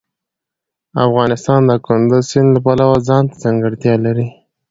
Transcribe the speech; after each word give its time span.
افغانستان 1.05 1.61
د 1.69 1.71
کندز 1.85 2.21
سیند 2.31 2.49
له 2.55 2.59
پلوه 2.65 2.95
ځانته 3.07 3.35
ځانګړتیا 3.43 3.95
لري. 4.05 4.27